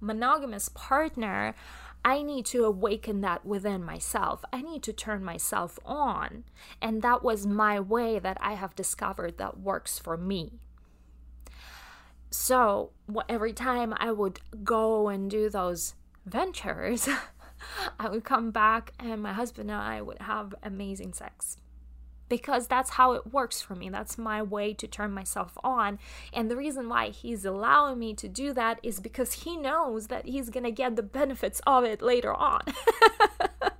monogamous 0.00 0.68
partner 0.68 1.54
I 2.02 2.22
need 2.22 2.46
to 2.46 2.64
awaken 2.64 3.20
that 3.20 3.44
within 3.44 3.84
myself. 3.84 4.42
I 4.54 4.62
need 4.62 4.82
to 4.84 4.92
turn 4.94 5.22
myself 5.22 5.78
on. 5.84 6.44
And 6.80 7.02
that 7.02 7.22
was 7.22 7.46
my 7.46 7.78
way 7.78 8.18
that 8.18 8.38
I 8.40 8.54
have 8.54 8.74
discovered 8.74 9.36
that 9.36 9.60
works 9.60 9.98
for 9.98 10.16
me. 10.16 10.60
So 12.30 12.92
every 13.28 13.52
time 13.52 13.92
I 13.96 14.12
would 14.12 14.40
go 14.62 15.08
and 15.08 15.30
do 15.30 15.50
those 15.50 15.94
ventures, 16.24 17.08
I 17.98 18.08
would 18.08 18.24
come 18.24 18.50
back 18.52 18.92
and 18.98 19.22
my 19.22 19.32
husband 19.32 19.70
and 19.70 19.80
I 19.80 20.00
would 20.00 20.22
have 20.22 20.54
amazing 20.62 21.12
sex. 21.12 21.56
Because 22.28 22.68
that's 22.68 22.90
how 22.90 23.14
it 23.14 23.32
works 23.32 23.60
for 23.60 23.74
me. 23.74 23.88
That's 23.88 24.16
my 24.16 24.40
way 24.40 24.72
to 24.74 24.86
turn 24.86 25.10
myself 25.10 25.58
on. 25.64 25.98
And 26.32 26.48
the 26.48 26.56
reason 26.56 26.88
why 26.88 27.08
he's 27.08 27.44
allowing 27.44 27.98
me 27.98 28.14
to 28.14 28.28
do 28.28 28.52
that 28.52 28.78
is 28.84 29.00
because 29.00 29.32
he 29.32 29.56
knows 29.56 30.06
that 30.06 30.26
he's 30.26 30.48
going 30.48 30.62
to 30.62 30.70
get 30.70 30.94
the 30.94 31.02
benefits 31.02 31.60
of 31.66 31.82
it 31.82 32.00
later 32.00 32.32
on. 32.32 32.60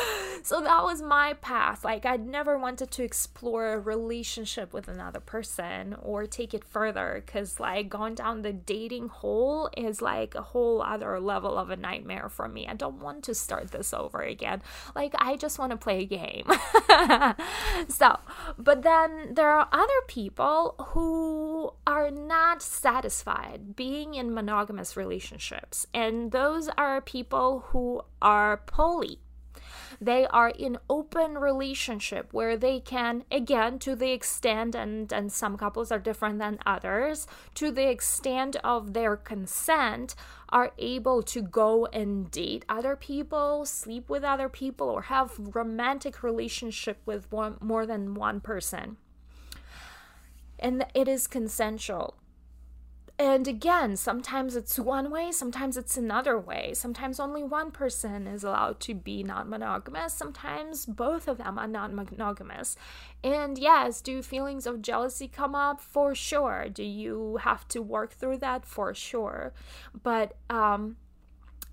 so 0.42 0.60
that 0.60 0.82
was 0.82 1.02
my 1.02 1.34
path. 1.34 1.84
Like, 1.84 2.04
I'd 2.04 2.26
never 2.26 2.58
wanted 2.58 2.90
to 2.92 3.02
explore 3.02 3.72
a 3.72 3.78
relationship 3.78 4.72
with 4.72 4.88
another 4.88 5.20
person 5.20 5.94
or 6.00 6.26
take 6.26 6.54
it 6.54 6.64
further 6.64 7.22
because, 7.24 7.60
like, 7.60 7.88
going 7.88 8.14
down 8.14 8.42
the 8.42 8.52
dating 8.52 9.08
hole 9.08 9.70
is 9.76 10.02
like 10.02 10.34
a 10.34 10.42
whole 10.42 10.82
other 10.82 11.18
level 11.20 11.58
of 11.58 11.70
a 11.70 11.76
nightmare 11.76 12.28
for 12.28 12.48
me. 12.48 12.66
I 12.66 12.74
don't 12.74 13.00
want 13.00 13.24
to 13.24 13.34
start 13.34 13.70
this 13.70 13.92
over 13.92 14.20
again. 14.20 14.62
Like, 14.94 15.14
I 15.18 15.36
just 15.36 15.58
want 15.58 15.70
to 15.72 15.76
play 15.76 16.00
a 16.00 16.06
game. 16.06 16.46
so, 17.88 18.18
but 18.58 18.82
then 18.82 19.34
there 19.34 19.50
are 19.50 19.68
other 19.72 19.92
people 20.08 20.74
who 20.90 21.72
are 21.86 22.10
not 22.10 22.62
satisfied 22.62 23.76
being 23.76 24.14
in 24.14 24.34
monogamous 24.34 24.96
relationships, 24.96 25.86
and 25.92 26.32
those 26.32 26.68
are 26.76 27.00
people 27.00 27.64
who 27.68 28.02
are 28.20 28.56
poly 28.56 29.18
they 30.02 30.26
are 30.26 30.48
in 30.48 30.76
open 30.90 31.38
relationship 31.38 32.32
where 32.32 32.56
they 32.56 32.80
can 32.80 33.24
again 33.30 33.78
to 33.78 33.94
the 33.94 34.10
extent 34.10 34.74
and 34.74 35.12
and 35.12 35.30
some 35.30 35.56
couples 35.56 35.92
are 35.92 35.98
different 36.00 36.40
than 36.40 36.58
others 36.66 37.28
to 37.54 37.70
the 37.70 37.88
extent 37.88 38.56
of 38.64 38.94
their 38.94 39.16
consent 39.16 40.16
are 40.48 40.72
able 40.76 41.22
to 41.22 41.40
go 41.40 41.86
and 41.86 42.30
date 42.32 42.64
other 42.68 42.96
people 42.96 43.64
sleep 43.64 44.08
with 44.08 44.24
other 44.24 44.48
people 44.48 44.88
or 44.88 45.02
have 45.02 45.38
romantic 45.54 46.22
relationship 46.22 46.98
with 47.06 47.30
one 47.30 47.56
more 47.60 47.86
than 47.86 48.14
one 48.14 48.40
person. 48.40 48.96
And 50.58 50.86
it 50.94 51.08
is 51.08 51.26
consensual 51.26 52.16
and 53.22 53.46
again, 53.46 53.96
sometimes 53.96 54.56
it's 54.56 54.80
one 54.80 55.08
way, 55.08 55.30
sometimes 55.30 55.76
it's 55.76 55.96
another 55.96 56.36
way. 56.36 56.74
Sometimes 56.74 57.20
only 57.20 57.44
one 57.44 57.70
person 57.70 58.26
is 58.26 58.42
allowed 58.42 58.80
to 58.80 58.96
be 58.96 59.22
non 59.22 59.48
monogamous, 59.48 60.12
sometimes 60.12 60.86
both 60.86 61.28
of 61.28 61.38
them 61.38 61.56
are 61.56 61.68
non 61.68 61.94
monogamous. 61.94 62.74
And 63.22 63.56
yes, 63.58 64.00
do 64.00 64.22
feelings 64.22 64.66
of 64.66 64.82
jealousy 64.82 65.28
come 65.28 65.54
up? 65.54 65.80
For 65.80 66.16
sure. 66.16 66.66
Do 66.68 66.82
you 66.82 67.38
have 67.42 67.68
to 67.68 67.80
work 67.80 68.12
through 68.12 68.38
that? 68.38 68.66
For 68.66 68.92
sure. 68.92 69.52
But 70.02 70.36
um, 70.50 70.96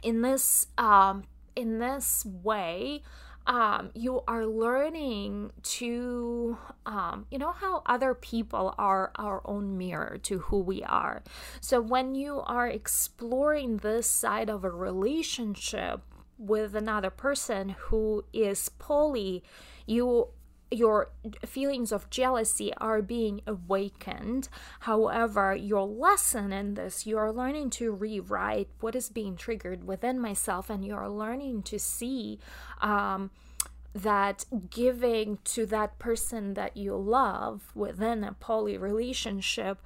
in 0.04 0.22
this 0.22 0.68
um, 0.78 1.24
in 1.56 1.80
this 1.80 2.28
way, 2.28 3.02
um, 3.50 3.90
you 3.96 4.22
are 4.28 4.46
learning 4.46 5.52
to, 5.64 6.56
um, 6.86 7.26
you 7.32 7.40
know, 7.40 7.52
how 7.52 7.82
other 7.88 8.14
people 8.14 8.76
are 8.78 9.12
our 9.16 9.42
own 9.44 9.76
mirror 9.76 10.20
to 10.22 10.38
who 10.38 10.60
we 10.60 10.84
are. 10.84 11.24
So 11.60 11.82
when 11.82 12.14
you 12.14 12.42
are 12.46 12.68
exploring 12.68 13.78
this 13.78 14.10
side 14.10 14.52
of 14.52 14.64
a 14.64 14.70
relationship 14.70 16.02
with 16.38 16.76
another 16.76 17.10
person 17.10 17.70
who 17.70 18.24
is 18.32 18.70
poly, 18.70 19.44
you 19.88 20.28
your 20.72 21.10
feelings 21.46 21.92
of 21.92 22.10
jealousy 22.10 22.74
are 22.78 23.02
being 23.02 23.42
awakened. 23.48 24.50
However, 24.82 25.56
your 25.56 25.84
lesson 25.86 26.54
in 26.54 26.76
this, 26.76 27.08
you're 27.08 27.32
learning 27.32 27.72
to 27.72 27.92
rewrite 27.92 28.70
what 28.80 28.96
is 28.96 29.10
being 29.10 29.36
triggered 29.36 29.86
within 29.86 30.20
myself, 30.20 30.70
and 30.70 30.86
you're 30.86 31.10
learning 31.10 31.64
to 31.64 31.80
see 31.80 32.40
um, 32.82 33.32
that 33.94 34.46
giving 34.70 35.40
to 35.44 35.66
that 35.66 35.98
person 35.98 36.54
that 36.54 36.78
you 36.78 36.96
love 36.96 37.72
within 37.74 38.24
a 38.24 38.34
poly 38.34 38.78
relationship 38.78 39.80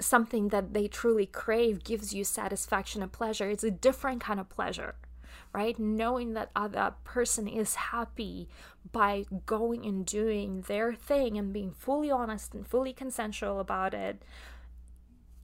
something 0.00 0.48
that 0.48 0.74
they 0.74 0.88
truly 0.88 1.24
crave 1.24 1.84
gives 1.84 2.12
you 2.12 2.24
satisfaction 2.24 3.00
and 3.00 3.12
pleasure 3.12 3.48
it's 3.48 3.62
a 3.62 3.70
different 3.70 4.20
kind 4.20 4.40
of 4.40 4.48
pleasure 4.48 4.96
right? 5.52 5.78
Knowing 5.78 6.34
that 6.34 6.50
other 6.54 6.94
person 7.04 7.48
is 7.48 7.74
happy 7.74 8.48
by 8.92 9.24
going 9.46 9.84
and 9.84 10.06
doing 10.06 10.62
their 10.62 10.92
thing 10.92 11.36
and 11.36 11.52
being 11.52 11.72
fully 11.72 12.10
honest 12.10 12.54
and 12.54 12.66
fully 12.66 12.92
consensual 12.92 13.60
about 13.60 13.94
it, 13.94 14.22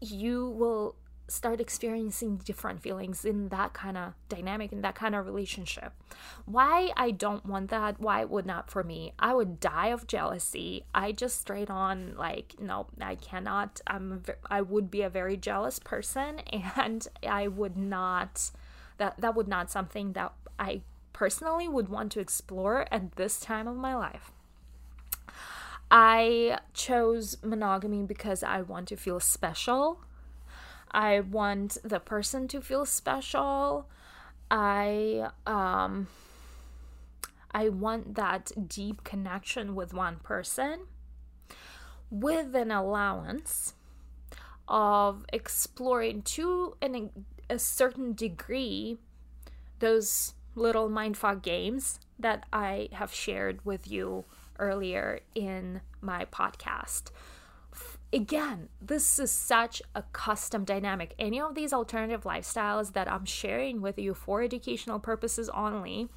you 0.01 0.49
will 0.49 0.97
start 1.27 1.61
experiencing 1.61 2.37
different 2.37 2.83
feelings 2.83 3.25
in 3.25 3.49
that 3.49 3.73
kind 3.73 3.97
of 3.97 4.13
dynamic 4.29 4.73
in 4.73 4.83
that 4.83 4.95
kind 4.95 5.15
of 5.15 5.25
relationship 5.25 5.93
why 6.45 6.91
i 6.97 7.11
don't 7.11 7.47
want 7.47 7.71
that 7.71 7.99
why 7.99 8.21
it 8.21 8.29
would 8.29 8.45
not 8.45 8.71
for 8.71 8.85
me 8.85 9.13
i 9.19 9.33
would 9.33 9.59
die 9.59 9.87
of 9.87 10.07
jealousy 10.07 10.85
i 10.95 11.11
just 11.13 11.41
straight 11.41 11.71
on 11.71 12.15
like 12.17 12.55
no 12.61 12.87
i 13.01 13.15
cannot 13.15 13.81
i'm 13.87 14.23
i 14.51 14.61
would 14.61 14.91
be 14.91 15.01
a 15.01 15.09
very 15.09 15.37
jealous 15.37 15.79
person 15.79 16.39
and 16.77 17.09
i 17.27 17.49
would 17.49 17.77
not 17.77 18.51
that 18.99 19.21
that 19.21 19.35
would 19.35 19.49
not 19.49 19.71
something 19.71 20.13
that 20.13 20.33
I 20.59 20.83
personally 21.13 21.69
would 21.69 21.89
want 21.89 22.13
to 22.13 22.21
explore 22.21 22.87
at 22.91 23.17
this 23.17 23.41
time 23.41 23.67
of 23.67 23.77
my 23.77 23.95
life. 23.95 24.33
I 25.91 26.59
chose 26.73 27.37
monogamy 27.43 28.03
because 28.03 28.43
I 28.43 28.63
want 28.63 28.89
to 28.89 28.97
feel 28.97 29.21
special. 29.21 30.01
I 30.91 31.21
want 31.21 31.79
the 31.85 32.01
person 32.01 32.49
to 32.49 32.61
feel 32.61 32.85
special. 32.85 33.89
I 34.51 35.31
um 35.47 36.09
I 37.53 37.69
want 37.69 38.17
that 38.17 38.51
deep 38.69 39.05
connection 39.05 39.75
with 39.75 39.95
one 39.95 40.17
person 40.17 40.87
with 42.11 42.55
an 42.55 42.71
allowance 42.71 43.75
of 44.69 45.25
exploring 45.33 46.23
to 46.23 46.77
an, 46.81 47.11
a 47.49 47.59
certain 47.59 48.13
degree 48.13 48.99
those 49.81 50.35
little 50.55 50.89
mindfuck 50.89 51.43
games 51.43 51.99
that 52.19 52.47
I 52.53 52.89
have 52.93 53.13
shared 53.13 53.65
with 53.65 53.91
you 53.91 54.25
earlier 54.59 55.21
in 55.35 55.81
my 56.01 56.25
podcast. 56.27 57.11
Again, 58.13 58.69
this 58.81 59.19
is 59.19 59.33
such 59.33 59.83
a 59.95 60.05
custom 60.13 60.65
dynamic. 60.65 61.15
Any 61.19 61.41
of 61.41 61.57
these 61.57 61.73
alternative 61.73 62.23
lifestyles 62.23 62.93
that 62.93 63.11
I'm 63.11 63.25
sharing 63.25 63.81
with 63.81 63.99
you 63.99 64.15
for 64.15 64.43
educational 64.43 65.01
purposes 65.01 65.49
only 65.49 66.09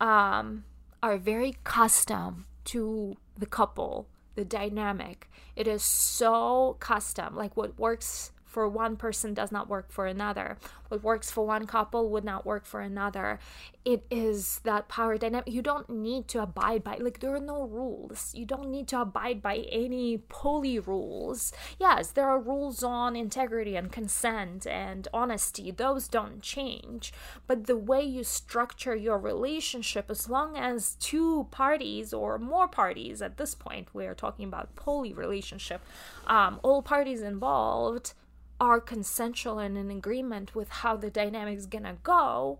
um, 0.00 0.64
are 1.02 1.18
very 1.18 1.56
custom 1.62 2.46
to 2.66 3.16
the 3.36 3.44
couple, 3.44 4.08
the 4.34 4.44
dynamic. 4.44 5.30
It 5.54 5.68
is 5.68 5.82
so 5.82 6.78
custom. 6.80 7.36
Like 7.36 7.54
what 7.54 7.78
works 7.78 8.32
for 8.50 8.68
one 8.68 8.96
person 8.96 9.32
does 9.32 9.52
not 9.52 9.68
work 9.68 9.92
for 9.92 10.06
another. 10.06 10.58
What 10.88 11.04
works 11.04 11.30
for 11.30 11.46
one 11.46 11.68
couple 11.68 12.10
would 12.10 12.24
not 12.24 12.44
work 12.44 12.66
for 12.66 12.80
another. 12.80 13.38
It 13.84 14.04
is 14.10 14.58
that 14.64 14.88
power 14.88 15.16
dynamic. 15.16 15.46
You 15.46 15.62
don't 15.62 15.88
need 15.88 16.26
to 16.28 16.42
abide 16.42 16.82
by, 16.82 16.96
like, 16.96 17.20
there 17.20 17.32
are 17.32 17.40
no 17.40 17.62
rules. 17.62 18.34
You 18.34 18.44
don't 18.44 18.68
need 18.68 18.88
to 18.88 19.02
abide 19.02 19.40
by 19.40 19.58
any 19.70 20.18
poly 20.18 20.80
rules. 20.80 21.52
Yes, 21.78 22.10
there 22.10 22.28
are 22.28 22.40
rules 22.40 22.82
on 22.82 23.14
integrity 23.14 23.76
and 23.76 23.92
consent 23.92 24.66
and 24.66 25.06
honesty. 25.14 25.70
Those 25.70 26.08
don't 26.08 26.42
change. 26.42 27.12
But 27.46 27.68
the 27.68 27.76
way 27.76 28.02
you 28.02 28.24
structure 28.24 28.96
your 28.96 29.18
relationship, 29.18 30.10
as 30.10 30.28
long 30.28 30.56
as 30.56 30.96
two 30.96 31.46
parties 31.52 32.12
or 32.12 32.36
more 32.36 32.66
parties 32.66 33.22
at 33.22 33.36
this 33.36 33.54
point, 33.54 33.88
we're 33.92 34.16
talking 34.16 34.46
about 34.48 34.74
poly 34.74 35.12
relationship, 35.12 35.82
um, 36.26 36.58
all 36.64 36.82
parties 36.82 37.22
involved 37.22 38.14
are 38.60 38.80
consensual 38.80 39.58
and 39.58 39.76
in 39.78 39.90
agreement 39.90 40.54
with 40.54 40.68
how 40.68 40.96
the 40.96 41.10
dynamic 41.10 41.56
is 41.56 41.66
gonna 41.66 41.96
go, 42.02 42.58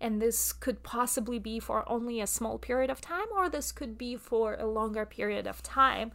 and 0.00 0.20
this 0.20 0.52
could 0.52 0.82
possibly 0.82 1.38
be 1.38 1.58
for 1.58 1.88
only 1.88 2.20
a 2.20 2.26
small 2.26 2.58
period 2.58 2.90
of 2.90 3.00
time, 3.00 3.26
or 3.34 3.48
this 3.48 3.72
could 3.72 3.96
be 3.96 4.16
for 4.16 4.54
a 4.54 4.66
longer 4.66 5.06
period 5.06 5.46
of 5.46 5.62
time, 5.62 6.12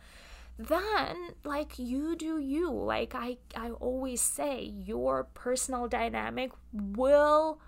then 0.57 1.33
like 1.43 1.79
you 1.79 2.15
do 2.15 2.37
you. 2.37 2.71
Like 2.71 3.15
I, 3.15 3.37
I 3.55 3.71
always 3.71 4.21
say, 4.21 4.61
your 4.63 5.23
personal 5.33 5.87
dynamic 5.87 6.51
will 6.71 7.59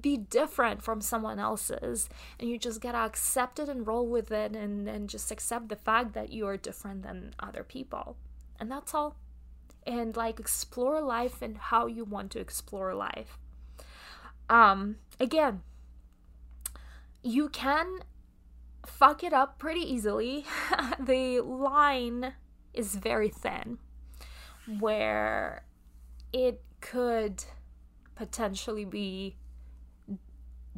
be 0.00 0.16
different 0.16 0.82
from 0.82 1.00
someone 1.00 1.38
else's 1.38 2.08
and 2.38 2.50
you 2.50 2.58
just 2.58 2.80
gotta 2.82 2.98
accept 2.98 3.58
it 3.58 3.68
and 3.68 3.86
roll 3.86 4.06
with 4.06 4.30
it 4.30 4.54
and, 4.54 4.86
and 4.86 5.08
just 5.08 5.30
accept 5.30 5.68
the 5.68 5.76
fact 5.76 6.12
that 6.12 6.30
you 6.30 6.46
are 6.46 6.56
different 6.56 7.02
than 7.02 7.34
other 7.40 7.64
people 7.64 8.16
and 8.60 8.70
that's 8.70 8.94
all 8.94 9.16
and 9.86 10.16
like 10.16 10.40
explore 10.40 11.00
life 11.00 11.42
and 11.42 11.56
how 11.56 11.86
you 11.86 12.04
want 12.04 12.30
to 12.32 12.40
explore 12.40 12.94
life. 12.94 13.38
Um, 14.48 14.96
again, 15.20 15.62
you 17.22 17.48
can 17.48 18.00
fuck 18.84 19.22
it 19.24 19.32
up 19.32 19.58
pretty 19.58 19.80
easily. 19.80 20.44
the 20.98 21.40
line 21.40 22.34
is 22.74 22.94
very 22.94 23.28
thin 23.28 23.78
where 24.78 25.64
it 26.32 26.62
could 26.80 27.44
potentially 28.14 28.84
be 28.84 29.36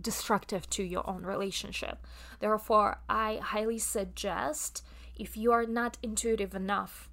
destructive 0.00 0.68
to 0.70 0.82
your 0.82 1.08
own 1.08 1.24
relationship. 1.24 2.06
Therefore, 2.40 3.00
I 3.08 3.40
highly 3.42 3.78
suggest 3.78 4.84
if 5.16 5.36
you 5.36 5.52
are 5.52 5.66
not 5.66 5.98
intuitive 6.02 6.54
enough 6.54 7.10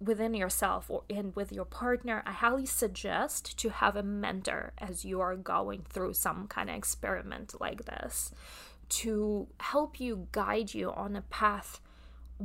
within 0.00 0.34
yourself 0.34 0.90
or 0.90 1.02
and 1.10 1.34
with 1.36 1.52
your 1.52 1.64
partner, 1.64 2.22
I 2.26 2.32
highly 2.32 2.66
suggest 2.66 3.58
to 3.58 3.68
have 3.68 3.96
a 3.96 4.02
mentor 4.02 4.72
as 4.78 5.04
you 5.04 5.20
are 5.20 5.36
going 5.36 5.82
through 5.88 6.14
some 6.14 6.46
kind 6.48 6.70
of 6.70 6.76
experiment 6.76 7.60
like 7.60 7.84
this 7.84 8.32
to 8.88 9.48
help 9.58 10.00
you 10.00 10.28
guide 10.32 10.74
you 10.74 10.90
on 10.90 11.16
a 11.16 11.22
path 11.22 11.80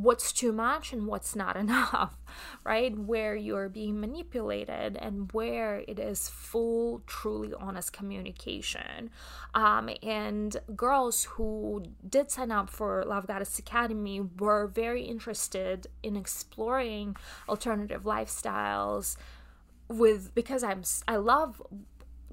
what's 0.01 0.31
too 0.31 0.51
much 0.51 0.93
and 0.93 1.07
what's 1.07 1.35
not 1.35 1.55
enough, 1.65 2.17
right? 2.63 2.97
Where 2.97 3.35
you're 3.35 3.69
being 3.69 3.99
manipulated 3.99 4.97
and 4.97 5.31
where 5.31 5.83
it 5.87 5.99
is 5.99 6.29
full, 6.29 7.01
truly 7.07 7.53
honest 7.59 7.93
communication. 7.93 9.09
Um, 9.53 9.89
and 10.03 10.55
girls 10.75 11.23
who 11.23 11.83
did 12.07 12.31
sign 12.31 12.51
up 12.51 12.69
for 12.69 13.03
Love 13.05 13.27
Goddess 13.27 13.57
Academy 13.59 14.21
were 14.21 14.67
very 14.67 15.03
interested 15.03 15.87
in 16.03 16.15
exploring 16.15 17.15
alternative 17.49 18.03
lifestyles 18.03 19.17
with 19.89 20.35
because 20.35 20.63
I'm 20.63 20.83
I 21.07 21.15
love 21.15 21.61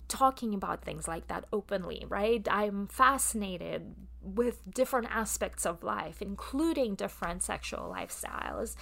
talking 0.09 0.55
about 0.55 0.85
things 0.85 1.09
like 1.09 1.29
that 1.29 1.45
openly, 1.53 2.05
right? 2.09 2.47
I'm 2.51 2.89
fascinated 2.89 3.95
with 4.25 4.63
different 4.73 5.09
aspects 5.11 5.67
of 5.67 5.83
life, 5.83 6.21
including 6.21 6.95
different 6.95 7.43
sexual 7.43 7.95
lifestyles. 7.95 8.77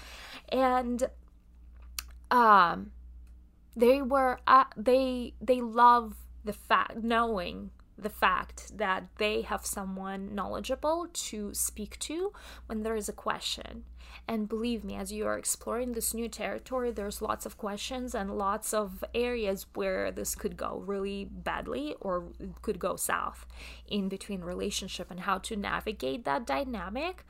And 0.48 1.10
um 2.30 2.92
they 3.76 4.02
were 4.02 4.38
uh, 4.46 4.64
they 4.76 5.34
they 5.40 5.60
love 5.60 6.16
the 6.44 6.52
fact 6.52 6.96
knowing 6.96 7.70
the 7.96 8.10
fact 8.10 8.76
that 8.76 9.04
they 9.18 9.42
have 9.42 9.64
someone 9.64 10.34
knowledgeable 10.34 11.08
to 11.12 11.54
speak 11.54 11.98
to 12.00 12.32
when 12.66 12.82
there 12.82 12.96
is 12.96 13.08
a 13.08 13.12
question. 13.12 13.84
And 14.28 14.48
believe 14.48 14.84
me, 14.84 14.96
as 14.96 15.12
you 15.12 15.26
are 15.26 15.38
exploring 15.38 15.92
this 15.92 16.14
new 16.14 16.28
territory, 16.28 16.90
there's 16.90 17.22
lots 17.22 17.46
of 17.46 17.56
questions 17.56 18.14
and 18.14 18.38
lots 18.38 18.72
of 18.72 19.04
areas 19.14 19.66
where 19.74 20.10
this 20.10 20.34
could 20.34 20.56
go 20.56 20.82
really 20.86 21.24
badly 21.24 21.96
or 22.00 22.24
could 22.62 22.78
go 22.78 22.96
south 22.96 23.46
in 23.88 24.08
between 24.08 24.42
relationship 24.42 25.10
and 25.10 25.20
how 25.20 25.38
to 25.38 25.56
navigate 25.56 26.24
that 26.24 26.46
dynamic. 26.46 27.24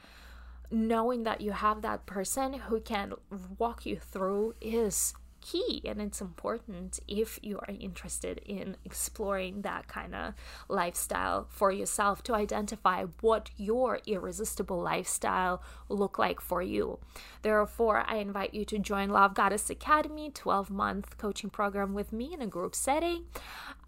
Knowing 0.71 1.25
that 1.25 1.41
you 1.41 1.53
have 1.53 1.83
that 1.83 2.07
person 2.07 2.55
who 2.55 2.81
can 2.81 3.13
walk 3.59 3.85
you 3.85 3.97
through 3.97 4.55
is 4.61 5.13
key 5.43 5.83
and 5.85 6.01
it's 6.01 6.21
important 6.21 7.01
if 7.07 7.39
you 7.43 7.59
are 7.59 7.75
interested 7.79 8.41
in 8.47 8.77
exploring 8.85 9.63
that 9.63 9.89
kind 9.89 10.15
of 10.15 10.35
lifestyle 10.69 11.47
for 11.51 11.71
yourself 11.71 12.23
to 12.23 12.35
identify 12.35 13.05
what 13.21 13.51
your 13.57 14.01
irresistible 14.07 14.81
lifestyle 14.81 15.63
look 15.89 16.19
like 16.19 16.41
for 16.41 16.63
you. 16.63 16.99
Therefore 17.43 18.05
i 18.07 18.17
invite 18.17 18.55
you 18.55 18.65
to 18.65 18.79
join 18.79 19.11
love 19.11 19.35
goddess 19.35 19.69
academy 19.69 20.31
12 20.31 20.71
month 20.71 21.19
coaching 21.19 21.51
program 21.51 21.93
with 21.93 22.13
me 22.13 22.33
in 22.33 22.41
a 22.41 22.47
group 22.47 22.75
setting. 22.75 23.25